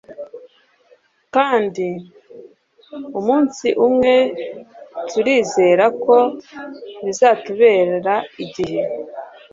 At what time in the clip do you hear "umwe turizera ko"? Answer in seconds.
3.85-6.15